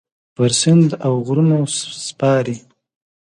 پر 0.35 0.49
سیند 0.59 0.89
اوغرونو 1.09 1.59
سپارې 2.07 2.55